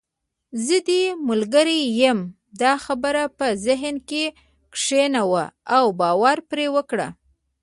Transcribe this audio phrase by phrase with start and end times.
[0.65, 2.19] زه دې ملګرې یم،
[2.61, 4.23] دا خبره په ذهن کې
[4.73, 7.07] کښېنوه او باور پرې وکړه.